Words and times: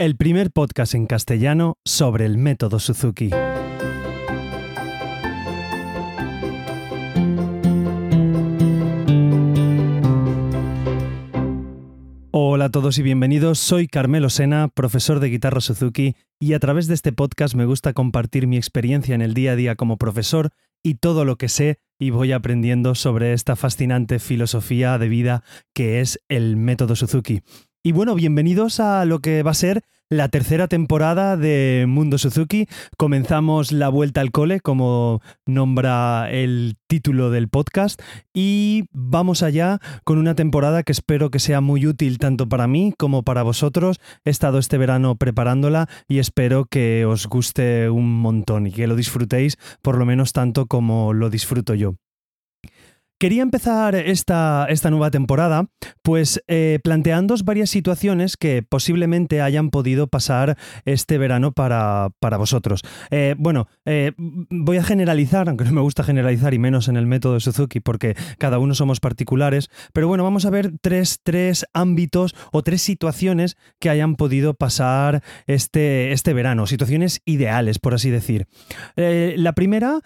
el 0.00 0.16
primer 0.16 0.50
podcast 0.50 0.94
en 0.96 1.06
castellano 1.06 1.78
sobre 1.84 2.26
el 2.26 2.36
método 2.36 2.80
Suzuki. 2.80 3.30
Hola 12.32 12.64
a 12.64 12.70
todos 12.70 12.98
y 12.98 13.02
bienvenidos, 13.02 13.60
soy 13.60 13.86
Carmelo 13.86 14.30
Sena, 14.30 14.66
profesor 14.66 15.20
de 15.20 15.28
guitarra 15.28 15.60
Suzuki, 15.60 16.16
y 16.40 16.54
a 16.54 16.58
través 16.58 16.88
de 16.88 16.94
este 16.94 17.12
podcast 17.12 17.54
me 17.54 17.64
gusta 17.64 17.92
compartir 17.92 18.48
mi 18.48 18.56
experiencia 18.56 19.14
en 19.14 19.22
el 19.22 19.32
día 19.32 19.52
a 19.52 19.56
día 19.56 19.76
como 19.76 19.96
profesor 19.96 20.50
y 20.82 20.94
todo 20.96 21.24
lo 21.24 21.36
que 21.36 21.48
sé 21.48 21.78
y 22.00 22.10
voy 22.10 22.32
aprendiendo 22.32 22.96
sobre 22.96 23.32
esta 23.32 23.54
fascinante 23.54 24.18
filosofía 24.18 24.98
de 24.98 25.08
vida 25.08 25.44
que 25.72 26.00
es 26.00 26.20
el 26.28 26.56
método 26.56 26.96
Suzuki. 26.96 27.42
Y 27.86 27.92
bueno, 27.92 28.14
bienvenidos 28.14 28.80
a 28.80 29.04
lo 29.04 29.18
que 29.18 29.42
va 29.42 29.50
a 29.50 29.54
ser 29.54 29.82
la 30.08 30.30
tercera 30.30 30.68
temporada 30.68 31.36
de 31.36 31.84
Mundo 31.86 32.16
Suzuki. 32.16 32.66
Comenzamos 32.96 33.72
la 33.72 33.90
vuelta 33.90 34.22
al 34.22 34.30
cole, 34.30 34.60
como 34.60 35.20
nombra 35.44 36.30
el 36.30 36.78
título 36.86 37.28
del 37.28 37.50
podcast, 37.50 38.00
y 38.32 38.84
vamos 38.90 39.42
allá 39.42 39.80
con 40.02 40.16
una 40.16 40.34
temporada 40.34 40.82
que 40.82 40.92
espero 40.92 41.30
que 41.30 41.40
sea 41.40 41.60
muy 41.60 41.86
útil 41.86 42.16
tanto 42.16 42.48
para 42.48 42.66
mí 42.66 42.94
como 42.96 43.22
para 43.22 43.42
vosotros. 43.42 44.00
He 44.24 44.30
estado 44.30 44.56
este 44.56 44.78
verano 44.78 45.16
preparándola 45.16 45.86
y 46.08 46.20
espero 46.20 46.64
que 46.64 47.04
os 47.04 47.26
guste 47.26 47.90
un 47.90 48.18
montón 48.18 48.66
y 48.66 48.72
que 48.72 48.86
lo 48.86 48.96
disfrutéis 48.96 49.58
por 49.82 49.98
lo 49.98 50.06
menos 50.06 50.32
tanto 50.32 50.64
como 50.64 51.12
lo 51.12 51.28
disfruto 51.28 51.74
yo. 51.74 51.96
Quería 53.18 53.42
empezar 53.42 53.94
esta, 53.94 54.66
esta 54.68 54.90
nueva 54.90 55.10
temporada 55.10 55.66
pues 56.02 56.42
eh, 56.48 56.80
varias 57.44 57.70
situaciones 57.70 58.36
que 58.36 58.62
posiblemente 58.62 59.40
hayan 59.40 59.70
podido 59.70 60.06
pasar 60.06 60.58
este 60.84 61.16
verano 61.16 61.52
para, 61.52 62.10
vosotros. 62.20 62.82
Eh, 63.10 63.34
bueno, 63.38 63.68
eh, 63.86 64.12
voy 64.18 64.76
a 64.76 64.84
generalizar, 64.84 65.48
aunque 65.48 65.64
no 65.64 65.72
me 65.72 65.80
gusta 65.80 66.04
generalizar 66.04 66.52
y 66.52 66.58
menos 66.58 66.88
en 66.88 66.96
el 66.96 67.06
método 67.06 67.40
Suzuki 67.40 67.80
porque 67.80 68.16
cada 68.38 68.58
uno 68.58 68.74
somos 68.74 69.00
particulares, 69.00 69.70
pero 69.92 70.08
bueno, 70.08 70.24
vamos 70.24 70.44
a 70.44 70.50
ver 70.50 70.72
tres, 70.82 71.20
tres 71.22 71.64
ámbitos 71.72 72.34
o 72.52 72.62
tres 72.62 72.82
situaciones 72.82 73.56
que 73.80 73.88
hayan 73.88 74.16
podido 74.16 74.54
pasar 74.54 75.22
este, 75.46 76.12
este 76.12 76.34
verano, 76.34 76.66
situaciones 76.66 77.22
ideales, 77.24 77.78
por 77.78 77.94
así 77.94 78.10
decir. 78.10 78.46
la 78.96 79.52
primera 79.52 80.00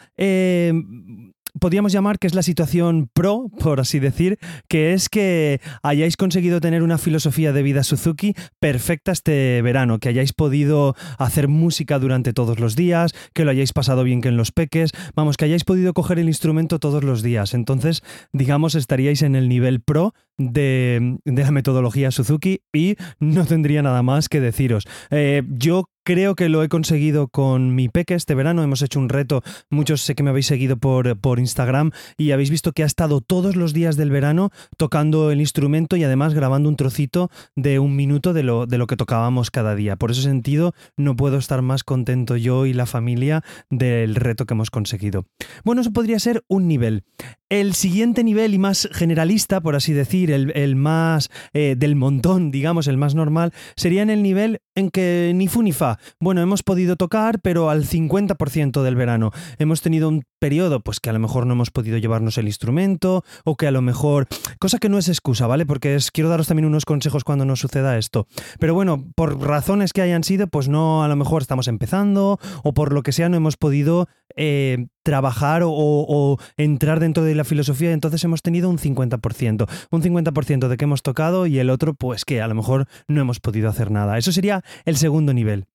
podríamos 1.59 1.92
llamar 1.92 2.19
que 2.19 2.27
es 2.27 2.34
la 2.34 2.42
situación 2.42 3.11
pro, 3.12 3.51
por 3.59 3.81
así 3.81 3.98
decir, 3.98 4.39
que 4.69 4.92
es 4.92 5.09
que 5.09 5.61
hayáis 5.83 6.17
conseguido 6.17 6.61
tener 6.61 6.83
una 6.83 6.98
filosofía 6.98 7.53
de 7.53 7.62
vida 7.62 7.83
Suzuki 7.83 8.34
perfecta 8.61 9.12
este 9.12 9.62
verano, 9.62 9.98
que 9.98 10.09
hayáis 10.09 10.33
podido 10.33 10.95
hacer 11.19 11.48
música 11.48 11.98
durante 11.98 12.33
todos 12.33 12.59
los 12.59 12.77
días, 12.77 13.15
que 13.34 13.45
lo 13.45 13.50
hayáis 13.50 13.73
pasado 13.73 14.05
bien 14.05 14.20
que 14.20 14.28
en 14.28 14.37
los 14.37 14.53
peques, 14.53 14.92
vamos, 15.15 15.37
que 15.37 15.45
hayáis 15.45 15.65
podido 15.65 15.92
coger 15.92 16.19
el 16.19 16.28
instrumento 16.28 16.78
todos 16.78 17.05
los 17.05 17.23
días. 17.23 17.55
Entonces, 17.55 18.03
digamos, 18.33 18.75
estaríais 18.75 19.22
en 19.22 19.34
el 19.34 19.48
nivel 19.48 19.81
pro 19.81 20.15
de, 20.39 21.19
la 21.25 21.50
metodología 21.50 22.11
Suzuki 22.11 22.61
y 22.72 22.97
no 23.20 23.44
tendría 23.44 23.83
nada 23.83 24.03
más 24.03 24.28
que 24.28 24.41
deciros. 24.41 24.84
Eh, 25.11 25.42
yo 25.48 25.91
creo 26.08 26.36
que 26.36 26.48
lo 26.48 26.62
he 26.62 26.70
conseguido 26.70 27.28
con 27.28 27.75
mi 27.75 27.91
peque 27.91 28.14
este 28.14 28.34
verano. 28.34 28.62
Hemos 28.62 28.81
hecho 28.81 28.98
un 28.98 29.11
reto. 29.11 29.42
Muchos 29.69 30.00
sé 30.00 30.14
que 30.14 30.22
me 30.22 30.31
habéis 30.31 30.47
seguido 30.47 30.78
por, 30.78 31.19
por 31.19 31.39
Instagram 31.39 31.91
y 32.16 32.31
habéis 32.31 32.48
visto 32.48 32.72
que 32.72 32.83
ha 32.83 32.86
estado 32.86 33.20
todos 33.20 33.56
los 33.56 33.75
días 33.75 33.98
del 33.98 34.11
verano 34.11 34.50
tocando 34.78 35.31
el 35.31 35.41
instrumento 35.41 35.97
y 35.97 36.05
además 36.05 36.33
grabando 36.33 36.70
un 36.70 36.77
trocito 36.77 37.31
de 37.56 37.78
un 37.78 37.94
minuto 37.94 38.33
de 38.33 38.42
lo, 38.42 38.64
de 38.64 38.78
lo 38.78 38.86
que 38.86 38.97
tocábamos 38.97 39.50
cada 39.50 39.75
día. 39.75 39.97
Por 39.97 40.11
ese 40.11 40.22
sentido, 40.22 40.72
no 40.97 41.14
puedo 41.14 41.36
estar 41.36 41.61
más 41.61 41.84
contento 41.84 42.39
yo 42.39 42.64
y 42.64 42.72
la 42.72 42.86
familia 42.86 43.44
del 43.69 44.15
reto 44.15 44.47
que 44.47 44.55
hemos 44.55 44.70
conseguido. 44.70 45.26
Bueno, 45.62 45.82
eso 45.82 45.93
podría 45.93 46.19
ser 46.20 46.43
un 46.49 46.69
nivel. 46.69 47.05
El 47.50 47.75
siguiente 47.75 48.25
nivel 48.25 48.55
y 48.55 48.59
más 48.59 48.88
generalista, 48.93 49.60
por 49.60 49.76
así 49.76 49.93
decir, 49.93 50.28
el, 50.34 50.77
más 50.77 51.31
eh, 51.53 51.75
del 51.77 51.97
montón, 51.97 52.50
digamos, 52.50 52.87
el 52.89 52.97
más 52.97 53.15
normal, 53.15 53.53
sería 53.77 54.03
en 54.03 54.11
el 54.11 54.22
nivel 54.22 54.61
en 54.75 54.91
que 54.91 55.33
ni 55.34 55.49
fu 55.49 55.62
ni 55.62 55.72
fa. 55.72 55.99
Bueno, 56.21 56.41
hemos 56.41 56.62
podido 56.62 56.97
tocar, 56.97 57.41
pero 57.41 57.71
al 57.71 57.84
50% 57.84 58.83
del 58.83 58.97
verano. 58.97 59.33
Hemos 59.59 59.83
tenido 59.83 60.09
un 60.09 60.25
periodo, 60.38 60.81
pues 60.81 61.00
que 61.00 61.10
a 61.10 61.12
lo 61.12 61.19
mejor 61.19 61.47
no 61.47 61.54
hemos 61.54 61.71
podido 61.71 61.99
llevarnos 61.99 62.38
el 62.38 62.47
instrumento, 62.47 63.25
o 63.44 63.56
que 63.56 63.66
a 63.66 63.71
lo 63.71 63.82
mejor. 63.82 64.26
Cosa 64.59 64.78
que 64.78 64.88
no 64.88 64.99
es 64.99 65.09
excusa, 65.09 65.47
¿vale? 65.47 65.66
Porque 65.66 65.94
es, 65.94 66.10
quiero 66.10 66.31
daros 66.31 66.47
también 66.47 66.66
unos 66.66 66.84
consejos 66.84 67.25
cuando 67.25 67.44
nos 67.44 67.60
suceda 67.60 67.99
esto. 67.99 68.26
Pero 68.59 68.75
bueno, 68.75 69.04
por 69.15 69.41
razones 69.41 69.93
que 69.93 70.03
hayan 70.03 70.25
sido, 70.25 70.47
pues 70.47 70.69
no, 70.69 71.03
a 71.03 71.09
lo 71.09 71.16
mejor 71.16 71.43
estamos 71.43 71.69
empezando, 71.69 72.38
o 72.62 72.75
por 72.75 72.93
lo 72.93 73.03
que 73.03 73.12
sea, 73.12 73.28
no 73.28 73.37
hemos 73.37 73.56
podido 73.56 74.09
eh, 74.37 74.87
trabajar 75.03 75.62
o, 75.65 76.38
entrar 76.56 77.00
dentro 77.00 77.25
de 77.25 77.34
la 77.34 77.44
filosofía, 77.44 77.93
entonces 77.93 78.22
hemos 78.25 78.43
tenido 78.43 78.69
un 78.69 78.78
50%. 78.78 79.69
Un 79.91 80.03
50% 80.03 80.69
de 80.69 80.76
que 80.76 80.84
hemos 80.84 81.03
tocado 81.03 81.47
y 81.47 81.59
el 81.59 81.70
otro, 81.70 81.94
pues 81.94 82.25
que 82.25 82.43
a 82.43 82.49
lo 82.49 82.55
mejor 82.55 82.87
no 83.06 83.20
hemos 83.20 83.41
podido 83.41 83.69
hacer 83.69 83.91
nada. 83.91 84.19
Eso 84.19 84.32
sería 84.32 84.62
el 84.84 84.97
segundo 84.97 85.32
nivel. 85.32 85.66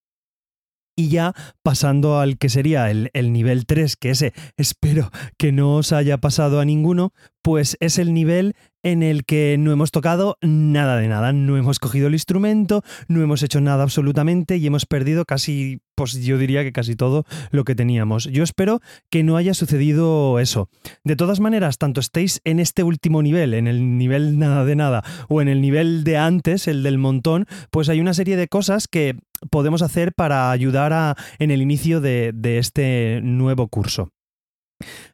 Y 0.96 1.10
ya 1.10 1.34
pasando 1.64 2.20
al 2.20 2.38
que 2.38 2.50
sería 2.50 2.92
el, 2.92 3.10
el, 3.14 3.34
nivel 3.34 3.66
3, 3.66 3.96
que 3.96 4.12
ese 4.12 4.34
espero 4.58 5.12
que 5.38 5.52
no 5.52 5.76
os 5.76 5.92
haya 5.92 6.18
pasado 6.20 6.60
a 6.60 6.66
ninguno, 6.66 7.14
pues 7.42 7.78
es 7.80 7.98
el 7.98 8.14
nivel 8.14 8.56
en 8.84 9.02
el 9.02 9.24
que 9.26 9.56
no 9.58 9.72
hemos 9.72 9.92
tocado 9.92 10.38
nada 10.42 10.98
de 10.98 11.08
nada, 11.08 11.32
no 11.32 11.58
hemos 11.58 11.80
cogido 11.80 12.08
el 12.08 12.14
instrumento, 12.14 12.84
no 13.08 13.22
hemos 13.22 13.42
hecho 13.42 13.62
nada 13.62 13.84
absolutamente 13.84 14.58
y 14.58 14.68
hemos 14.68 14.86
perdido 14.86 15.26
casi, 15.26 15.80
pues 15.96 16.14
yo 16.22 16.38
diría 16.38 16.64
que 16.64 16.74
casi 16.74 16.96
todo 16.96 17.26
lo 17.52 17.64
que 17.64 17.76
teníamos. 17.76 18.26
Yo 18.26 18.44
espero 18.44 18.82
que 19.10 19.24
no 19.24 19.38
haya 19.38 19.54
sucedido 19.54 20.40
eso. 20.40 20.70
De 21.04 21.16
todas 21.16 21.40
maneras, 21.40 21.78
tanto 21.78 22.02
estéis 22.02 22.42
en 22.44 22.60
este 22.60 22.84
último 22.84 23.22
nivel, 23.24 23.54
en 23.54 23.68
el 23.68 23.98
nivel 23.98 24.38
nada 24.38 24.66
de 24.66 24.76
nada, 24.76 25.04
o 25.30 25.42
en 25.42 25.48
el 25.48 25.62
nivel 25.62 26.04
de 26.04 26.18
antes, 26.18 26.68
el 26.68 26.84
del 26.84 26.98
montón, 26.98 27.46
pues 27.72 27.88
hay 27.88 28.02
una 28.02 28.14
serie 28.14 28.36
de 28.36 28.50
cosas 28.50 28.88
que 28.90 29.16
podemos 29.50 29.82
hacer 29.82 30.14
para 30.14 30.52
ayudar 30.52 30.94
a, 30.94 31.16
en 31.40 31.52
el 31.52 31.62
inicio 31.62 32.02
de, 32.02 32.34
este 32.44 33.22
nuevo 33.24 33.68
curso. 33.68 34.10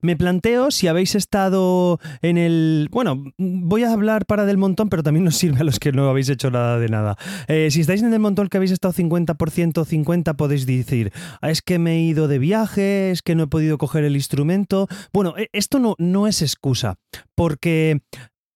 Me 0.02 0.16
planteo 0.16 0.72
si 0.72 0.88
habéis 0.88 1.14
estado 1.14 2.00
en 2.24 2.38
el... 2.38 2.88
Bueno, 2.92 3.24
voy 3.38 3.84
a 3.84 3.94
hablar 3.94 4.26
para 4.26 4.46
del 4.46 4.58
montón, 4.58 4.90
pero 4.90 5.04
también 5.04 5.26
nos 5.26 5.36
sirve 5.36 5.60
a 5.60 5.64
los 5.64 5.80
que 5.80 5.92
no 5.92 6.10
habéis 6.10 6.30
hecho 6.30 6.50
nada 6.50 6.80
de 6.80 6.88
nada. 6.88 7.18
Eh, 7.48 7.70
si 7.70 7.82
estáis 7.82 8.02
en 8.02 8.12
el 8.12 8.20
montón 8.20 8.48
que 8.48 8.58
habéis 8.58 8.72
estado 8.72 8.94
50%, 8.94 9.86
50 9.86 10.34
podéis 10.34 10.66
decir, 10.66 11.12
ah, 11.42 11.52
es 11.52 11.62
que 11.62 11.78
me 11.78 11.98
he 11.98 12.02
ido 12.02 12.28
de 12.28 12.40
viaje, 12.40 13.12
es 13.12 13.22
que 13.22 13.36
no 13.36 13.44
he 13.44 13.48
podido 13.48 13.78
coger 13.78 14.04
el 14.06 14.16
instrumento. 14.16 14.88
Bueno, 15.14 15.36
e, 15.38 15.50
esto 15.54 15.78
no, 15.78 15.96
no 16.00 16.26
es 16.26 16.42
excusa, 16.42 16.96
porque 17.36 18.02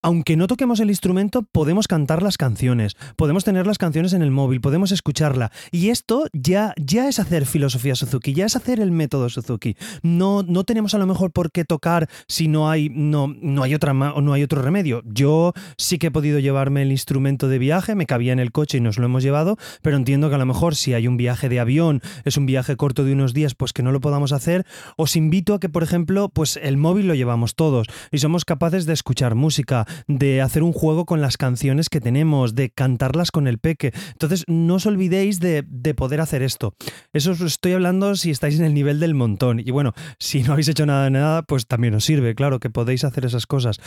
aunque 0.03 0.35
no 0.35 0.47
toquemos 0.47 0.81
el 0.81 0.89
instrumento, 0.89 1.43
podemos 1.43 1.87
cantar 1.87 2.21
las 2.21 2.37
canciones, 2.37 2.95
podemos 3.15 3.45
tener 3.45 3.65
las 3.65 3.77
canciones 3.77 4.11
en 4.11 4.21
el 4.21 4.31
móvil, 4.31 4.59
podemos 4.59 4.91
escucharla. 4.91 5.51
Y 5.71 5.89
esto 5.89 6.27
ya, 6.33 6.73
ya 6.77 7.07
es 7.07 7.19
hacer 7.19 7.45
filosofía 7.45 7.95
Suzuki, 7.95 8.33
ya 8.33 8.45
es 8.45 8.57
hacer 8.57 8.81
el 8.81 8.91
método 8.91 9.29
Suzuki. 9.29 9.77
No, 10.01 10.43
no 10.43 10.65
tenemos 10.65 10.93
a 10.93 10.97
lo 10.97 11.07
mejor 11.07 11.31
por 11.31 11.51
qué 11.51 11.63
tocar 11.63 12.09
si 12.27 12.49
no 12.49 12.69
hay, 12.69 12.89
no, 12.89 13.33
no 13.41 13.63
hay, 13.63 13.73
otra, 13.73 13.93
no 13.93 14.33
hay 14.33 14.43
otro 14.43 14.61
remedio. 14.61 15.01
Yo 15.05 15.53
sí 15.77 15.97
que 15.97 16.07
he 16.07 16.11
podido 16.11 16.37
llevarme 16.39 16.81
el 16.81 16.91
instrumento 16.91 17.47
de 17.47 17.57
viaje, 17.57 17.95
me 17.95 18.05
cabía 18.05 18.33
en 18.33 18.39
el 18.39 18.51
coche 18.51 18.79
y 18.79 18.81
nos 18.81 18.97
lo 18.97 19.05
hemos 19.05 19.23
llevado, 19.23 19.57
pero 19.81 19.95
entiendo 19.95 20.27
que 20.27 20.35
a 20.35 20.39
lo 20.39 20.45
mejor 20.45 20.75
si 20.75 20.93
hay 20.93 21.07
un 21.07 21.15
viaje 21.15 21.47
de 21.47 21.61
avión, 21.61 22.01
es 22.25 22.35
un 22.35 22.45
viaje 22.45 22.75
corto 22.75 23.05
de 23.05 23.13
unos 23.13 23.33
días, 23.33 23.55
pues 23.55 23.71
que 23.71 23.83
no 23.83 23.93
lo 23.93 24.01
podamos 24.01 24.33
hacer. 24.33 24.65
Os 24.97 25.15
invito 25.15 25.53
a 25.53 25.61
que, 25.61 25.69
por 25.69 25.81
ejemplo, 25.81 26.27
pues 26.27 26.59
el 26.61 26.75
móvil 26.75 27.07
lo 27.07 27.15
llevamos 27.15 27.55
todos 27.55 27.87
y 28.11 28.17
somos 28.17 28.43
capaces 28.43 28.85
de 28.85 28.91
escuchar 28.91 29.35
música 29.35 29.87
de 30.07 30.41
hacer 30.41 30.63
un 30.63 30.73
juego 30.73 31.05
con 31.05 31.21
las 31.21 31.37
canciones 31.37 31.89
que 31.89 32.01
tenemos, 32.01 32.55
de 32.55 32.69
cantarlas 32.69 33.31
con 33.31 33.47
el 33.47 33.59
peque. 33.59 33.91
Entonces, 34.11 34.43
no 34.47 34.75
os 34.75 34.85
olvidéis 34.85 35.39
de, 35.39 35.63
de 35.67 35.93
poder 35.93 36.21
hacer 36.21 36.41
esto. 36.41 36.73
Eso 37.13 37.31
os 37.31 37.41
estoy 37.41 37.73
hablando 37.73 38.15
si 38.15 38.31
estáis 38.31 38.59
en 38.59 38.65
el 38.65 38.73
nivel 38.73 38.99
del 38.99 39.15
montón. 39.15 39.59
Y 39.59 39.71
bueno, 39.71 39.93
si 40.19 40.43
no 40.43 40.53
habéis 40.53 40.67
hecho 40.67 40.85
nada 40.85 41.05
de 41.05 41.11
nada, 41.11 41.43
pues 41.43 41.67
también 41.67 41.95
os 41.95 42.05
sirve, 42.05 42.35
claro, 42.35 42.59
que 42.59 42.69
podéis 42.69 43.03
hacer 43.03 43.25
esas 43.25 43.47
cosas. 43.47 43.79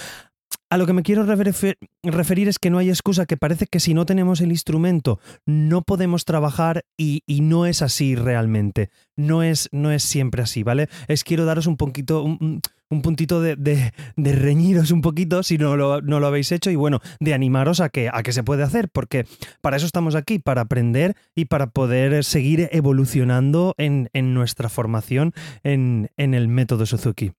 A 0.69 0.79
lo 0.79 0.87
que 0.87 0.93
me 0.93 1.05
quiero 1.05 1.25
referir 1.25 2.49
es 2.49 2.59
que 2.59 2.71
no 2.71 2.79
hay 2.79 2.89
excusa, 2.89 3.27
que 3.27 3.37
parece 3.37 3.69
que 3.69 3.79
si 3.79 3.95
no 3.95 4.05
tenemos 4.05 4.41
el 4.41 4.51
instrumento 4.51 5.21
no 5.45 5.83
podemos 5.83 6.25
trabajar 6.25 6.85
y, 6.97 7.23
no 7.29 7.67
es 7.67 7.83
así 7.83 8.17
realmente. 8.17 8.91
No 9.15 9.45
es, 9.45 9.69
no 9.71 9.93
es 9.93 10.03
siempre 10.03 10.43
así, 10.43 10.65
¿vale? 10.65 10.89
Es 11.07 11.23
quiero 11.23 11.45
daros 11.45 11.69
un 11.69 11.77
poquito, 11.77 12.25
un, 12.25 12.61
puntito 13.01 13.41
de, 13.41 13.55
de, 13.57 14.33
reñiros 14.33 14.91
un 14.91 15.03
poquito 15.03 15.45
si 15.45 15.57
no 15.57 15.77
lo, 15.77 16.03
no 16.03 16.19
lo, 16.19 16.27
habéis 16.27 16.51
hecho 16.51 16.73
y 16.73 16.77
bueno, 16.77 17.01
de 17.21 17.33
animaros 17.33 17.79
a 17.79 17.89
que, 17.89 18.11
a 18.13 18.25
que 18.25 18.33
se 18.33 18.43
puede 18.43 18.65
hacer, 18.65 18.89
porque 18.89 19.25
para 19.61 19.77
eso 19.77 19.87
estamos 19.87 20.17
aquí, 20.17 20.41
para 20.41 20.63
aprender 20.63 21.15
y 21.37 21.45
para 21.45 21.69
poder 21.69 22.25
seguir 22.25 22.69
evolucionando 22.73 23.75
en, 23.79 24.09
en 24.15 24.35
nuestra 24.35 24.69
formación 24.69 25.33
en, 25.63 26.11
en 26.17 26.35
el 26.35 26.49
método 26.49 26.87
Suzuki. 26.87 27.33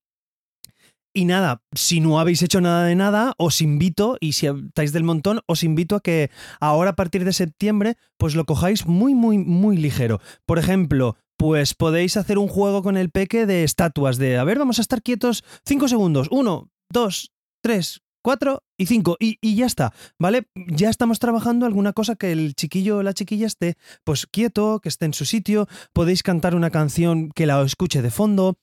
Y 1.13 1.25
nada, 1.25 1.63
si 1.73 1.99
no 1.99 2.19
habéis 2.19 2.41
hecho 2.43 2.61
nada 2.61 2.85
de 2.85 2.95
nada, 2.95 3.33
os 3.37 3.61
invito, 3.61 4.17
y 4.19 4.33
si 4.33 4.47
estáis 4.47 4.93
del 4.93 5.03
montón, 5.03 5.41
os 5.47 5.63
invito 5.63 5.95
a 5.95 6.01
que 6.01 6.29
ahora 6.59 6.91
a 6.91 6.95
partir 6.95 7.25
de 7.25 7.33
septiembre, 7.33 7.95
pues 8.17 8.35
lo 8.35 8.45
cojáis 8.45 8.85
muy, 8.85 9.15
muy, 9.15 9.37
muy 9.37 9.77
ligero. 9.77 10.19
Por 10.45 10.59
ejemplo, 10.59 11.17
pues 11.37 11.73
podéis 11.73 12.17
hacer 12.17 12.37
un 12.37 12.47
juego 12.47 12.83
con 12.83 12.97
el 12.97 13.09
peque 13.09 13.45
de 13.45 13.63
estatuas, 13.63 14.17
de, 14.17 14.37
a 14.37 14.43
ver, 14.43 14.59
vamos 14.59 14.79
a 14.79 14.81
estar 14.81 15.01
quietos 15.01 15.43
5 15.65 15.87
segundos, 15.87 16.27
1, 16.31 16.69
2, 16.91 17.31
3, 17.61 18.01
4 18.23 18.63
y 18.77 18.85
5 18.87 19.17
y, 19.19 19.37
y, 19.39 19.55
ya 19.55 19.65
está, 19.65 19.93
¿vale? 20.19 20.47
Ya 20.55 20.89
estamos 20.89 21.19
trabajando 21.19 21.65
alguna 21.65 21.93
cosa 21.93 22.15
que 22.15 22.31
el 22.31 22.55
chiquillo 22.55 22.97
o 22.97 23.03
la 23.03 23.13
chiquilla 23.13 23.47
esté 23.47 23.77
pues 24.03 24.25
quieto, 24.25 24.79
que 24.81 24.89
esté 24.89 25.05
en 25.05 25.13
su 25.13 25.25
sitio, 25.25 25.67
podéis 25.93 26.23
cantar 26.23 26.55
una 26.55 26.69
canción 26.69 27.29
que 27.29 27.45
la 27.45 27.61
escuche 27.61 28.01
de 28.01 28.11
fondo, 28.11 28.57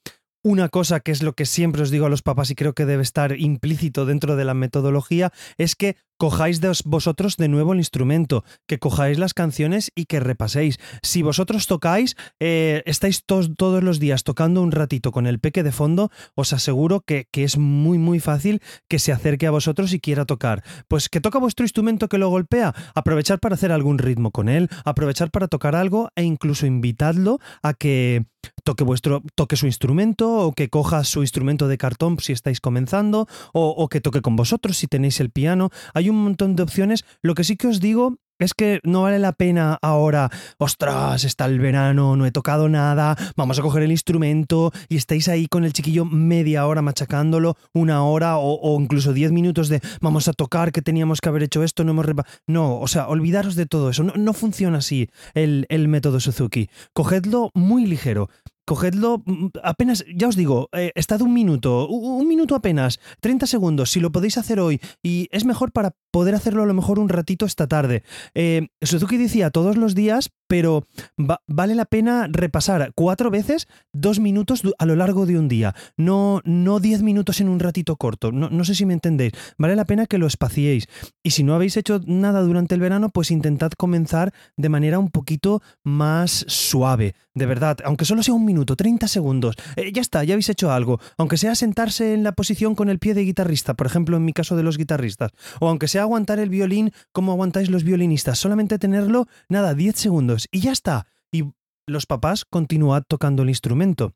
una 0.44 0.68
cosa 0.68 1.00
que 1.00 1.10
es 1.10 1.22
lo 1.22 1.32
que 1.32 1.46
siempre 1.46 1.82
os 1.82 1.90
digo 1.90 2.06
a 2.06 2.10
los 2.10 2.22
papás 2.22 2.50
y 2.50 2.54
creo 2.54 2.74
que 2.74 2.84
debe 2.84 3.02
estar 3.02 3.36
implícito 3.40 4.04
dentro 4.04 4.36
de 4.36 4.44
la 4.44 4.52
metodología 4.52 5.32
es 5.56 5.74
que 5.74 5.96
cojáis 6.16 6.60
vosotros 6.84 7.36
de 7.36 7.48
nuevo 7.48 7.72
el 7.72 7.78
instrumento, 7.78 8.44
que 8.66 8.78
cojáis 8.78 9.18
las 9.18 9.34
canciones 9.34 9.92
y 9.94 10.06
que 10.06 10.20
repaséis. 10.20 10.78
Si 11.02 11.22
vosotros 11.22 11.66
tocáis, 11.66 12.16
eh, 12.40 12.82
estáis 12.86 13.24
todos 13.24 13.82
los 13.82 14.00
días 14.00 14.24
tocando 14.24 14.62
un 14.62 14.72
ratito 14.72 15.12
con 15.12 15.26
el 15.26 15.38
peque 15.38 15.62
de 15.62 15.72
fondo, 15.72 16.10
os 16.34 16.52
aseguro 16.52 17.00
que, 17.00 17.26
que, 17.30 17.44
es 17.44 17.58
muy 17.58 17.98
muy 17.98 18.20
fácil 18.20 18.62
que 18.88 18.98
se 18.98 19.12
acerque 19.12 19.46
a 19.46 19.50
vosotros 19.50 19.92
y 19.92 20.00
quiera 20.00 20.24
tocar. 20.24 20.62
Pues 20.88 21.08
que 21.08 21.20
toca 21.20 21.38
vuestro 21.38 21.64
instrumento 21.64 22.08
que 22.08 22.18
lo 22.18 22.28
golpea, 22.28 22.74
aprovechar 22.94 23.40
para 23.40 23.54
hacer 23.54 23.72
algún 23.72 23.98
ritmo 23.98 24.30
con 24.30 24.48
él, 24.48 24.68
aprovechar 24.84 25.30
para 25.30 25.48
tocar 25.48 25.76
algo 25.76 26.10
e 26.16 26.22
incluso 26.22 26.66
invitadlo 26.66 27.38
a 27.62 27.74
que 27.74 28.24
toque 28.62 28.84
vuestro 28.84 29.22
toque 29.34 29.56
su 29.56 29.66
instrumento 29.66 30.30
o 30.30 30.52
que 30.52 30.68
coja 30.68 31.04
su 31.04 31.22
instrumento 31.22 31.68
de 31.68 31.78
cartón 31.78 32.18
si 32.20 32.32
estáis 32.32 32.60
comenzando 32.60 33.26
o, 33.52 33.88
que 33.88 34.00
toque 34.00 34.22
con 34.22 34.36
vosotros 34.36 34.76
si 34.76 34.86
tenéis 34.86 35.20
el 35.20 35.30
piano. 35.30 35.70
Un 36.10 36.22
montón 36.22 36.56
de 36.56 36.62
opciones. 36.62 37.04
Lo 37.22 37.34
que 37.34 37.44
sí 37.44 37.56
que 37.56 37.68
os 37.68 37.80
digo 37.80 38.18
es 38.38 38.54
que 38.54 38.80
no 38.82 39.02
vale 39.02 39.18
la 39.18 39.32
pena 39.32 39.78
ahora, 39.80 40.30
ostras, 40.58 41.24
está 41.24 41.44
el 41.46 41.60
verano, 41.60 42.16
no 42.16 42.26
he 42.26 42.32
tocado 42.32 42.68
nada, 42.68 43.16
vamos 43.36 43.58
a 43.58 43.62
coger 43.62 43.84
el 43.84 43.92
instrumento 43.92 44.72
y 44.88 44.96
estáis 44.96 45.28
ahí 45.28 45.46
con 45.46 45.64
el 45.64 45.72
chiquillo 45.72 46.04
media 46.04 46.66
hora 46.66 46.82
machacándolo, 46.82 47.56
una 47.72 48.04
hora 48.04 48.38
o, 48.38 48.80
incluso 48.80 49.12
diez 49.12 49.30
minutos 49.30 49.68
de 49.68 49.80
vamos 50.00 50.26
a 50.28 50.32
tocar 50.32 50.72
que 50.72 50.82
teníamos 50.82 51.20
que 51.20 51.28
haber 51.28 51.44
hecho 51.44 51.62
esto, 51.62 51.84
no 51.84 51.92
hemos... 51.92 52.06
No, 52.46 52.80
o 52.80 52.88
sea, 52.88 53.08
olvidaros 53.08 53.54
de 53.54 53.66
todo 53.66 53.90
eso, 53.90 54.02
no, 54.02 54.14
no 54.16 54.32
funciona 54.32 54.78
así 54.78 55.08
el, 55.34 55.66
el 55.68 55.88
método 55.88 56.20
Suzuki. 56.20 56.68
Cogedlo 56.92 57.50
muy 57.54 57.86
ligero 57.86 58.28
cogedlo 58.64 59.22
mm, 59.24 59.46
apenas, 59.62 60.04
ya 60.14 60.28
os 60.28 60.36
digo, 60.36 60.68
eh, 60.72 60.92
estad 60.94 61.22
un 61.22 61.32
minuto, 61.32 61.86
un 61.88 62.26
minuto 62.26 62.54
apenas, 62.54 63.00
30 63.20 63.46
segundos, 63.46 63.90
si 63.90 64.00
lo 64.00 64.12
podéis 64.12 64.38
hacer 64.38 64.60
hoy, 64.60 64.80
y 65.02 65.28
es 65.30 65.44
mejor 65.44 65.72
para 65.72 65.94
poder 66.14 66.36
hacerlo 66.36 66.62
a 66.62 66.66
lo 66.66 66.74
mejor 66.74 67.00
un 67.00 67.08
ratito 67.08 67.44
esta 67.44 67.66
tarde. 67.66 68.04
Eh, 68.36 68.68
Suzuki 68.80 69.16
decía 69.16 69.50
todos 69.50 69.76
los 69.76 69.96
días, 69.96 70.30
pero 70.46 70.86
vale 71.48 71.74
la 71.74 71.86
pena 71.86 72.28
repasar 72.30 72.92
cuatro 72.94 73.32
veces 73.32 73.66
dos 73.92 74.20
minutos 74.20 74.62
a 74.78 74.86
lo 74.86 74.94
largo 74.94 75.26
de 75.26 75.36
un 75.36 75.48
día, 75.48 75.74
no, 75.96 76.40
no 76.44 76.78
diez 76.78 77.02
minutos 77.02 77.40
en 77.40 77.48
un 77.48 77.58
ratito 77.58 77.96
corto, 77.96 78.30
no, 78.30 78.48
no 78.48 78.64
sé 78.64 78.76
si 78.76 78.86
me 78.86 78.94
entendéis, 78.94 79.32
vale 79.58 79.74
la 79.74 79.86
pena 79.86 80.06
que 80.06 80.18
lo 80.18 80.28
espaciéis. 80.28 80.86
Y 81.24 81.32
si 81.32 81.42
no 81.42 81.56
habéis 81.56 81.76
hecho 81.76 82.00
nada 82.06 82.42
durante 82.42 82.76
el 82.76 82.80
verano, 82.80 83.08
pues 83.08 83.32
intentad 83.32 83.72
comenzar 83.72 84.32
de 84.56 84.68
manera 84.68 85.00
un 85.00 85.10
poquito 85.10 85.62
más 85.82 86.44
suave, 86.46 87.16
de 87.34 87.46
verdad, 87.46 87.78
aunque 87.84 88.04
solo 88.04 88.22
sea 88.22 88.34
un 88.34 88.44
minuto, 88.44 88.76
30 88.76 89.08
segundos, 89.08 89.56
eh, 89.74 89.90
ya 89.92 90.02
está, 90.02 90.22
ya 90.22 90.34
habéis 90.34 90.48
hecho 90.48 90.70
algo, 90.70 91.00
aunque 91.18 91.38
sea 91.38 91.56
sentarse 91.56 92.14
en 92.14 92.22
la 92.22 92.32
posición 92.32 92.76
con 92.76 92.88
el 92.88 93.00
pie 93.00 93.14
de 93.14 93.24
guitarrista, 93.24 93.74
por 93.74 93.88
ejemplo 93.88 94.16
en 94.16 94.24
mi 94.24 94.32
caso 94.32 94.54
de 94.54 94.62
los 94.62 94.78
guitarristas, 94.78 95.32
o 95.58 95.68
aunque 95.68 95.88
sea 95.88 96.03
aguantar 96.04 96.38
el 96.38 96.50
violín 96.50 96.92
como 97.12 97.32
aguantáis 97.32 97.70
los 97.70 97.84
violinistas, 97.84 98.38
solamente 98.38 98.78
tenerlo, 98.78 99.26
nada, 99.48 99.74
10 99.74 99.96
segundos 99.96 100.48
y 100.50 100.60
ya 100.60 100.72
está. 100.72 101.06
Y 101.32 101.52
los 101.86 102.06
papás 102.06 102.44
continúan 102.44 103.04
tocando 103.08 103.42
el 103.42 103.48
instrumento 103.48 104.14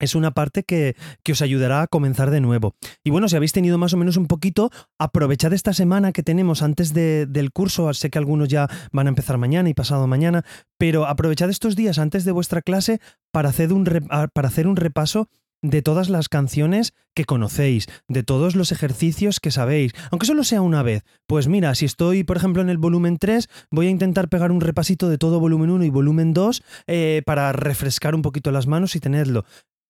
es 0.00 0.14
una 0.14 0.32
parte 0.32 0.62
que, 0.62 0.96
que, 1.22 1.32
os 1.32 1.42
ayudará 1.42 1.82
a 1.82 1.86
comenzar 1.86 2.30
de 2.30 2.40
nuevo. 2.40 2.74
Y 3.02 3.10
bueno, 3.10 3.28
si 3.28 3.36
habéis 3.36 3.52
tenido 3.52 3.78
más 3.78 3.92
o 3.94 3.96
menos 3.96 4.16
un 4.16 4.26
poquito, 4.26 4.70
aprovechad 4.98 5.52
esta 5.52 5.72
semana 5.72 6.12
que 6.12 6.22
tenemos 6.22 6.62
antes 6.62 6.92
de, 6.94 7.26
del 7.26 7.52
curso. 7.52 7.92
Sé 7.94 8.10
que 8.10 8.18
algunos 8.18 8.48
ya 8.48 8.68
van 8.92 9.06
a 9.06 9.10
empezar 9.10 9.38
mañana 9.38 9.68
y 9.68 9.74
pasado 9.74 10.06
mañana, 10.06 10.44
pero 10.78 11.06
aprovechad 11.06 11.50
estos 11.50 11.76
días 11.76 11.98
antes 11.98 12.24
de 12.24 12.32
vuestra 12.32 12.62
clase 12.62 13.00
para 13.32 13.48
hacer 13.48 13.72
un, 13.72 13.84
para 14.32 14.48
hacer 14.48 14.66
un 14.66 14.76
repaso 14.76 15.28
de 15.64 15.80
todas 15.80 16.10
las 16.10 16.28
canciones 16.28 16.92
que 17.14 17.24
conocéis, 17.24 17.86
de 18.06 18.22
todos 18.22 18.54
los 18.54 18.70
ejercicios 18.70 19.40
que 19.40 19.50
sabéis, 19.50 19.92
aunque 20.10 20.26
solo 20.26 20.44
sea 20.44 20.60
una 20.60 20.82
vez. 20.82 21.04
Pues 21.26 21.48
mira, 21.48 21.74
si 21.74 21.86
estoy, 21.86 22.22
por 22.22 22.36
ejemplo, 22.36 22.60
en 22.60 22.68
el 22.68 22.76
volumen 22.76 23.16
3, 23.18 23.48
voy 23.70 23.86
a 23.86 23.90
intentar 23.90 24.28
pegar 24.28 24.52
un 24.52 24.60
repasito 24.60 25.08
de 25.08 25.16
todo 25.16 25.40
volumen 25.40 25.70
1 25.70 25.84
y 25.84 25.90
volumen 25.90 26.34
2 26.34 26.62
eh, 26.86 27.22
para 27.24 27.52
refrescar 27.52 28.14
un 28.14 28.22
poquito 28.22 28.50
las 28.50 28.66
manos 28.66 28.94
y 28.94 29.00
tenerlo. 29.00 29.44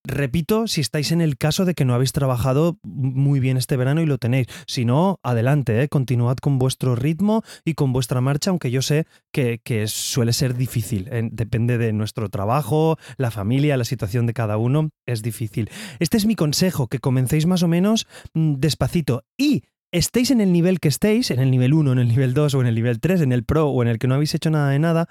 Repito, 0.07 0.67
si 0.67 0.81
estáis 0.81 1.11
en 1.11 1.19
el 1.19 1.37
caso 1.37 1.65
de 1.65 1.73
que 1.73 1.83
no 1.83 1.95
habéis 1.95 2.11
trabajado 2.11 2.77
muy 2.83 3.39
bien 3.39 3.57
este 3.57 3.75
verano 3.75 4.01
y 4.01 4.05
lo 4.05 4.19
tenéis. 4.19 4.47
Si 4.67 4.85
no, 4.85 5.19
adelante, 5.23 5.81
¿eh? 5.81 5.89
continuad 5.89 6.37
con 6.37 6.59
vuestro 6.59 6.95
ritmo 6.95 7.43
y 7.63 7.73
con 7.73 7.91
vuestra 7.91 8.21
marcha, 8.21 8.51
aunque 8.51 8.69
yo 8.69 8.81
sé 8.81 9.07
que, 9.31 9.59
suele 9.87 10.33
ser 10.33 10.55
difícil. 10.55 11.07
¿eh? 11.11 11.27
Depende 11.31 11.77
de 11.77 11.91
nuestro 11.91 12.29
trabajo, 12.29 12.97
la 13.17 13.31
familia, 13.31 13.77
la 13.77 13.83
situación 13.83 14.27
de 14.27 14.33
cada 14.33 14.57
uno. 14.57 14.89
Es 15.07 15.21
difícil. 15.23 15.69
Este 15.99 16.17
es 16.17 16.25
mi 16.25 16.35
consejo, 16.35 16.87
que 16.87 16.99
comencéis 16.99 17.47
más 17.47 17.63
o 17.63 17.67
menos 17.67 18.07
mm, 18.33 18.55
despacito. 18.55 19.23
Y 19.37 19.63
estéis 19.91 20.29
en 20.29 20.41
el 20.41 20.51
nivel 20.51 20.79
que 20.79 20.89
estéis, 20.89 21.31
en 21.31 21.39
el 21.39 21.49
nivel 21.49 21.73
1, 21.73 21.93
en 21.93 21.99
el 21.99 22.07
nivel 22.07 22.33
2 22.33 22.53
o 22.53 22.61
en 22.61 22.67
el 22.67 22.75
nivel 22.75 22.99
3, 22.99 23.21
en 23.21 23.31
el 23.31 23.43
pro 23.43 23.69
o 23.69 23.81
en 23.81 23.87
el 23.87 23.97
que 23.97 24.07
no 24.07 24.15
habéis 24.15 24.35
hecho 24.35 24.51
nada 24.51 24.69
de 24.69 24.79
nada, 24.79 25.07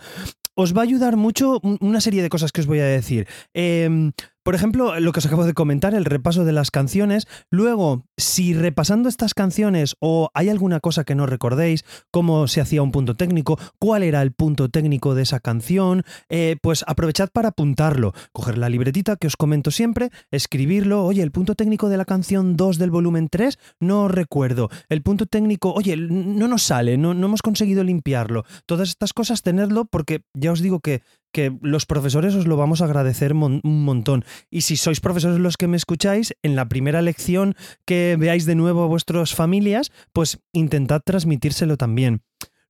os 0.54 0.76
va 0.76 0.82
a 0.82 0.84
ayudar 0.84 1.16
mucho 1.16 1.60
una 1.80 2.00
serie 2.00 2.22
de 2.22 2.28
cosas 2.28 2.52
que 2.52 2.60
os 2.60 2.66
voy 2.68 2.78
a 2.78 2.84
decir. 2.84 3.26
Eh, 3.54 4.12
por 4.44 4.54
ejemplo, 4.54 5.00
lo 5.00 5.12
que 5.12 5.20
os 5.20 5.26
acabo 5.26 5.46
de 5.46 5.54
comentar, 5.54 5.94
el 5.94 6.04
repaso 6.04 6.44
de 6.44 6.52
las 6.52 6.70
canciones. 6.70 7.26
Luego, 7.50 8.04
si 8.18 8.52
repasando 8.52 9.08
estas 9.08 9.32
canciones 9.32 9.96
o 10.00 10.30
hay 10.34 10.50
alguna 10.50 10.80
cosa 10.80 11.04
que 11.04 11.14
no 11.14 11.24
recordéis, 11.24 11.84
cómo 12.10 12.46
se 12.46 12.60
hacía 12.60 12.82
un 12.82 12.92
punto 12.92 13.16
técnico, 13.16 13.58
cuál 13.78 14.02
era 14.02 14.20
el 14.20 14.32
punto 14.32 14.68
técnico 14.68 15.14
de 15.14 15.22
esa 15.22 15.40
canción, 15.40 16.04
eh, 16.28 16.56
pues 16.60 16.84
aprovechad 16.86 17.30
para 17.32 17.48
apuntarlo. 17.48 18.12
Coger 18.32 18.58
la 18.58 18.68
libretita 18.68 19.16
que 19.16 19.28
os 19.28 19.36
comento 19.36 19.70
siempre, 19.70 20.10
escribirlo. 20.30 21.04
Oye, 21.04 21.22
el 21.22 21.32
punto 21.32 21.54
técnico 21.54 21.88
de 21.88 21.96
la 21.96 22.04
canción 22.04 22.56
2 22.58 22.76
del 22.76 22.90
volumen 22.90 23.30
3, 23.30 23.58
no 23.80 24.08
recuerdo. 24.08 24.68
El 24.90 25.00
punto 25.00 25.24
técnico, 25.24 25.72
oye, 25.72 25.96
no 25.96 26.48
nos 26.48 26.62
sale, 26.64 26.98
no, 26.98 27.14
no 27.14 27.28
hemos 27.28 27.40
conseguido 27.40 27.82
limpiarlo. 27.82 28.44
Todas 28.66 28.90
estas 28.90 29.14
cosas, 29.14 29.40
tenerlo 29.40 29.86
porque 29.86 30.20
ya 30.34 30.52
os 30.52 30.60
digo 30.60 30.80
que 30.80 31.00
que 31.34 31.52
los 31.60 31.84
profesores 31.84 32.34
os 32.36 32.46
lo 32.46 32.56
vamos 32.56 32.80
a 32.80 32.84
agradecer 32.84 33.34
un 33.34 33.60
montón. 33.84 34.24
Y 34.50 34.62
si 34.62 34.76
sois 34.78 35.00
profesores 35.00 35.40
los 35.40 35.58
que 35.58 35.66
me 35.66 35.76
escucháis, 35.76 36.32
en 36.42 36.54
la 36.54 36.68
primera 36.68 37.02
lección 37.02 37.56
que 37.84 38.16
veáis 38.16 38.46
de 38.46 38.54
nuevo 38.54 38.84
a 38.84 38.86
vuestras 38.86 39.34
familias, 39.34 39.90
pues 40.12 40.38
intentad 40.52 41.02
transmitírselo 41.04 41.76
también. 41.76 42.22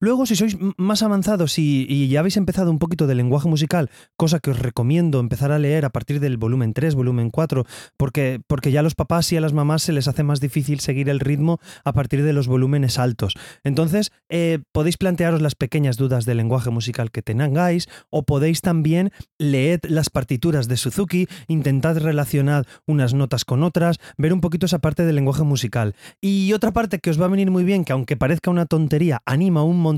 Luego, 0.05 0.27
si 0.27 0.37
sois 0.37 0.59
más 0.77 1.03
avanzados 1.03 1.59
y, 1.59 2.09
ya 2.09 2.21
habéis 2.21 2.37
empezado 2.37 2.71
un 2.71 2.79
poquito 2.79 3.07
de 3.07 3.15
lenguaje 3.15 3.49
musical, 3.49 3.89
cosa 4.19 4.39
que 4.39 4.51
os 4.51 4.59
recomiendo 4.59 5.19
empezar 5.19 5.51
a 5.51 5.59
leer 5.59 5.87
a 5.87 5.89
partir 5.89 6.21
del 6.21 6.37
volumen 6.37 6.75
3, 6.75 6.95
volumen 6.95 7.31
4, 7.31 7.65
porque, 7.97 8.39
porque 8.47 8.71
ya 8.71 8.81
a 8.81 8.83
los 8.83 8.95
papás 8.95 9.33
y 9.33 9.39
a 9.39 9.41
las 9.41 9.55
mamás 9.55 9.81
se 9.83 9.95
les 9.95 10.07
hace 10.07 10.23
más 10.23 10.41
difícil 10.41 10.81
seguir 10.81 11.09
el 11.09 11.21
ritmo 11.21 11.59
a 11.87 11.95
partir 11.95 12.23
de 12.23 12.35
los 12.35 12.49
volúmenes 12.49 12.99
altos. 12.99 13.33
Entonces, 13.63 14.13
eh, 14.29 14.59
podéis 14.73 14.99
plantearos 14.99 15.41
las 15.41 15.55
pequeñas 15.55 15.97
dudas 15.97 16.27
del 16.27 16.37
lenguaje 16.37 16.69
musical 16.69 17.11
que 17.11 17.23
tengáis, 17.23 17.89
o 18.11 18.25
podéis 18.25 18.61
también 18.61 19.11
leer 19.39 19.81
las 19.89 20.11
partituras 20.11 20.69
de 20.69 20.77
Suzuki, 20.77 21.29
intentad 21.49 21.97
relacionar 21.97 22.67
unas 22.87 23.15
notas 23.15 23.47
con 23.47 23.63
otras, 23.63 23.97
ver 24.19 24.35
un 24.35 24.43
poquito 24.43 24.67
esa 24.67 24.81
parte 24.81 25.07
del 25.07 25.15
lenguaje 25.15 25.45
musical. 25.45 25.95
Y 26.21 26.53
otra 26.53 26.75
parte 26.75 26.99
que 26.99 27.09
os 27.09 27.19
va 27.19 27.25
a 27.25 27.29
venir 27.29 27.51
muy 27.51 27.65
bien, 27.65 27.87
que 27.87 27.95
aunque 27.95 28.19
parezca 28.19 28.51
una 28.51 28.67
tontería, 28.67 29.23
anima 29.25 29.63
un 29.63 29.81
montón 29.81 29.94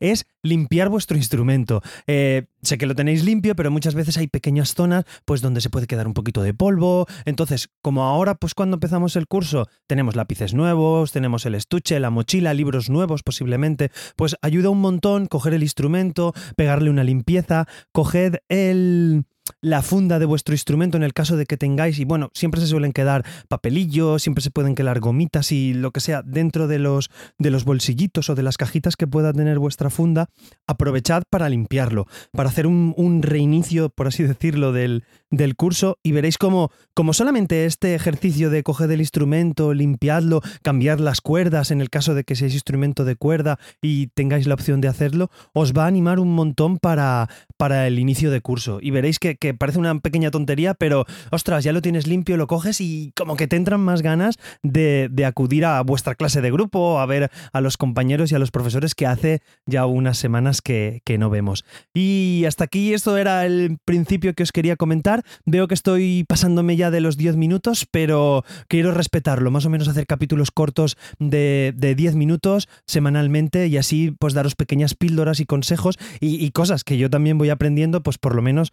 es 0.00 0.26
limpiar 0.42 0.88
vuestro 0.88 1.16
instrumento. 1.16 1.82
Eh, 2.06 2.46
sé 2.62 2.78
que 2.78 2.86
lo 2.86 2.94
tenéis 2.94 3.24
limpio, 3.24 3.54
pero 3.56 3.70
muchas 3.70 3.94
veces 3.94 4.16
hay 4.16 4.28
pequeñas 4.28 4.74
zonas 4.74 5.04
pues 5.24 5.40
donde 5.40 5.60
se 5.60 5.70
puede 5.70 5.86
quedar 5.86 6.06
un 6.06 6.14
poquito 6.14 6.42
de 6.42 6.54
polvo. 6.54 7.06
Entonces, 7.24 7.70
como 7.82 8.04
ahora 8.04 8.34
pues 8.34 8.54
cuando 8.54 8.76
empezamos 8.76 9.16
el 9.16 9.26
curso 9.26 9.68
tenemos 9.86 10.16
lápices 10.16 10.54
nuevos, 10.54 11.12
tenemos 11.12 11.46
el 11.46 11.54
estuche, 11.54 12.00
la 12.00 12.10
mochila, 12.10 12.54
libros 12.54 12.90
nuevos 12.90 13.22
posiblemente, 13.22 13.90
pues 14.16 14.36
ayuda 14.42 14.70
un 14.70 14.80
montón 14.80 15.26
coger 15.26 15.54
el 15.54 15.62
instrumento, 15.62 16.32
pegarle 16.56 16.90
una 16.90 17.04
limpieza, 17.04 17.66
coged 17.92 18.36
el 18.48 19.24
la 19.60 19.82
funda 19.82 20.18
de 20.18 20.26
vuestro 20.26 20.54
instrumento 20.54 20.96
en 20.96 21.02
el 21.02 21.14
caso 21.14 21.36
de 21.36 21.46
que 21.46 21.56
tengáis, 21.56 21.98
y 21.98 22.04
bueno, 22.04 22.30
siempre 22.34 22.60
se 22.60 22.66
suelen 22.66 22.92
quedar 22.92 23.24
papelillos, 23.48 24.22
siempre 24.22 24.42
se 24.42 24.50
pueden 24.50 24.74
quedar 24.74 25.00
gomitas 25.00 25.52
y 25.52 25.74
lo 25.74 25.90
que 25.90 26.00
sea 26.00 26.22
dentro 26.22 26.66
de 26.68 26.78
los, 26.78 27.10
de 27.38 27.50
los 27.50 27.64
bolsillitos 27.64 28.30
o 28.30 28.34
de 28.34 28.42
las 28.42 28.56
cajitas 28.56 28.96
que 28.96 29.06
pueda 29.06 29.32
tener 29.32 29.58
vuestra 29.58 29.90
funda, 29.90 30.28
aprovechad 30.66 31.22
para 31.30 31.48
limpiarlo, 31.48 32.06
para 32.32 32.48
hacer 32.48 32.66
un, 32.66 32.94
reinicio, 33.22 33.88
por 33.88 34.08
así 34.08 34.24
decirlo, 34.24 34.72
del, 34.72 35.04
del 35.30 35.56
curso 35.56 35.98
y 36.02 36.12
veréis 36.12 36.38
como, 36.38 36.70
como 36.94 37.12
solamente 37.12 37.64
este 37.64 37.94
ejercicio 37.94 38.50
de 38.50 38.62
coger 38.62 38.90
el 38.90 39.00
instrumento, 39.00 39.72
limpiadlo, 39.72 40.42
cambiar 40.62 41.00
las 41.00 41.20
cuerdas 41.20 41.70
en 41.70 41.80
el 41.80 41.88
caso 41.88 42.14
de 42.14 42.24
que 42.24 42.36
seáis 42.36 42.54
instrumento 42.54 43.04
de 43.04 43.16
cuerda 43.16 43.58
y 43.80 44.08
tengáis 44.08 44.46
la 44.46 44.54
opción 44.54 44.80
de 44.80 44.88
hacerlo, 44.88 45.30
os 45.52 45.72
va 45.72 45.84
a 45.84 45.88
animar 45.88 46.18
un 46.18 46.34
montón 46.34 46.78
para, 46.78 47.28
para 47.56 47.86
el 47.86 47.98
inicio 47.98 48.30
de 48.30 48.40
curso. 48.40 48.78
Y 48.80 48.90
veréis 48.90 49.18
que, 49.18 49.35
parece 49.58 49.78
una 49.78 49.98
pequeña 50.00 50.30
tontería, 50.30 50.74
pero 50.74 51.04
ostras, 51.30 51.64
ya 51.64 51.72
lo 51.72 51.82
tienes 51.82 52.06
limpio, 52.06 52.36
lo 52.36 52.46
coges 52.46 52.80
y 52.80 53.12
como 53.16 53.36
que 53.36 53.46
te 53.46 53.56
entran 53.56 53.80
más 53.80 54.02
ganas 54.02 54.38
de, 54.62 55.10
acudir 55.26 55.64
a 55.64 55.82
vuestra 55.82 56.14
clase 56.14 56.40
de 56.40 56.52
grupo, 56.52 57.00
a 57.00 57.06
ver 57.06 57.30
a 57.52 57.60
los 57.60 57.76
compañeros 57.76 58.30
y 58.30 58.34
a 58.36 58.38
los 58.38 58.50
profesores 58.50 58.94
que 58.94 59.06
hace 59.06 59.42
ya 59.66 59.86
unas 59.86 60.18
semanas 60.18 60.62
que, 60.62 61.02
que 61.04 61.18
no 61.18 61.30
vemos. 61.30 61.64
Y 61.94 62.44
hasta 62.46 62.64
aquí 62.64 62.94
esto 62.94 63.16
era 63.16 63.44
el 63.44 63.78
principio 63.84 64.34
que 64.34 64.44
os 64.44 64.52
quería 64.52 64.76
comentar. 64.76 65.24
Veo 65.44 65.66
que 65.66 65.74
estoy 65.74 66.24
pasándome 66.28 66.76
ya 66.76 66.90
de 66.90 67.00
los 67.00 67.16
10 67.16 67.36
minutos, 67.36 67.86
pero 67.90 68.44
quiero 68.68 68.92
respetarlo, 68.92 69.50
más 69.50 69.66
o 69.66 69.70
menos 69.70 69.88
hacer 69.88 70.06
capítulos 70.06 70.50
cortos 70.50 70.96
de, 71.18 71.72
de 71.76 71.94
10 71.94 72.14
minutos 72.14 72.68
semanalmente 72.86 73.66
y 73.66 73.76
así 73.76 74.12
pues 74.18 74.34
daros 74.34 74.54
pequeñas 74.54 74.94
píldoras 74.94 75.40
y 75.40 75.46
consejos 75.46 75.98
y, 76.20 76.50
cosas 76.50 76.84
que 76.84 76.96
yo 76.96 77.10
también 77.10 77.38
voy 77.38 77.50
aprendiendo, 77.50 78.02
pues 78.02 78.18
por 78.18 78.34
lo 78.34 78.42
menos 78.42 78.72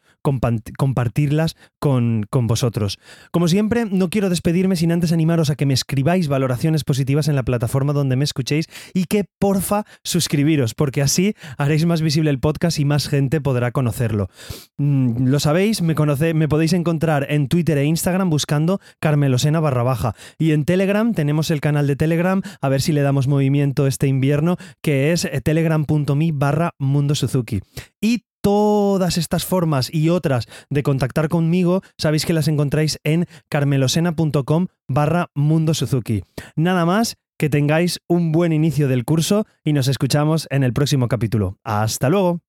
compartirlas 0.78 1.56
con, 1.80 2.26
con 2.30 2.48
vosotros. 2.48 3.00
Como 3.32 3.48
siempre, 3.48 3.86
no 3.86 4.10
quiero 4.10 4.30
despedirme 4.30 4.76
sin 4.76 4.92
antes 4.92 5.12
animaros 5.12 5.50
a 5.50 5.56
que 5.56 5.66
me 5.66 5.74
escribáis 5.74 6.28
valoraciones 6.28 6.84
positivas 6.84 7.28
en 7.28 7.36
la 7.36 7.44
plataforma 7.44 7.94
donde 7.94 8.16
me 8.16 8.24
escuchéis 8.24 8.68
y 8.94 9.06
que 9.06 9.26
porfa 9.40 9.86
suscribiros, 10.04 10.74
porque 10.74 11.02
así 11.02 11.36
haréis 11.58 11.86
más 11.86 12.02
visible 12.02 12.30
el 12.30 12.40
podcast 12.40 12.80
y 12.80 12.86
más 12.86 13.08
gente 13.08 13.42
podrá 13.42 13.72
conocerlo. 13.72 14.30
Mm, 14.78 15.28
lo 15.28 15.40
sabéis, 15.40 15.82
me 15.82 15.96
conocéis 15.96 16.14
me 16.34 16.48
podéis 16.48 16.74
encontrar 16.74 17.28
en 17.30 17.48
Twitter 17.48 17.78
e 17.78 17.86
Instagram 17.86 18.30
buscando 18.30 18.80
Carmelosena 19.00 19.60
barra 19.60 19.84
baja. 19.84 20.16
Y 20.38 20.52
en 20.52 20.66
Telegram 20.66 21.14
tenemos 21.14 21.52
el 21.52 21.62
canal 21.62 21.88
de 21.88 21.96
Telegram, 21.96 22.42
a 22.62 22.70
ver 22.70 22.82
si 22.82 22.94
le 22.94 23.02
damos 23.02 23.28
movimiento 23.28 23.88
este 23.88 24.08
invierno, 24.08 24.58
que 24.82 25.12
es 25.12 25.28
telegram.me 25.44 26.32
barra 26.34 26.76
Mundo 26.78 27.16
Suzuki. 27.16 27.62
Y 28.00 28.26
todas 28.44 29.18
estas 29.18 29.46
formas 29.46 29.92
y 29.92 30.10
otras 30.10 30.48
de 30.70 30.84
contactar 30.84 31.30
conmigo, 31.30 31.82
sabéis 31.98 32.26
que 32.26 32.34
las 32.34 32.48
encontráis 32.48 33.00
en 33.04 33.26
carmelosena.com 33.50 34.68
barra 34.88 35.28
Mundo 35.34 35.74
Suzuki. 35.74 36.24
Nada 36.56 36.86
más, 36.86 37.16
que 37.40 37.50
tengáis 37.50 38.00
un 38.08 38.32
buen 38.32 38.52
inicio 38.52 38.88
del 38.88 39.06
curso 39.06 39.46
y 39.64 39.74
nos 39.74 39.88
escuchamos 39.88 40.48
en 40.52 40.64
el 40.64 40.74
próximo 40.74 41.08
capítulo. 41.08 41.58
Hasta 41.64 42.10
luego. 42.10 42.42